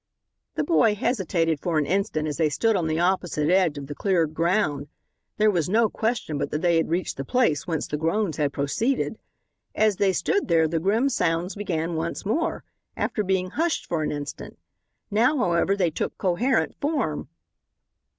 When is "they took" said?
15.77-16.17